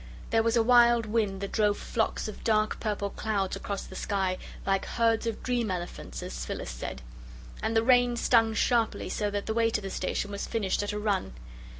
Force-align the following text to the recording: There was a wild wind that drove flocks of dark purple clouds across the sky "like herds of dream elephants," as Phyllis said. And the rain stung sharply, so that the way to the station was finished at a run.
There 0.31 0.41
was 0.41 0.55
a 0.57 0.63
wild 0.63 1.05
wind 1.05 1.41
that 1.41 1.51
drove 1.51 1.77
flocks 1.77 2.27
of 2.27 2.43
dark 2.43 2.79
purple 2.79 3.11
clouds 3.11 3.55
across 3.55 3.83
the 3.83 3.95
sky 3.95 4.39
"like 4.65 4.83
herds 4.87 5.27
of 5.27 5.43
dream 5.43 5.69
elephants," 5.69 6.23
as 6.23 6.43
Phyllis 6.43 6.71
said. 6.71 7.03
And 7.61 7.75
the 7.75 7.83
rain 7.83 8.15
stung 8.15 8.55
sharply, 8.55 9.09
so 9.09 9.29
that 9.29 9.45
the 9.45 9.53
way 9.53 9.69
to 9.69 9.79
the 9.79 9.91
station 9.91 10.31
was 10.31 10.47
finished 10.47 10.81
at 10.81 10.91
a 10.91 10.97
run. 10.97 11.33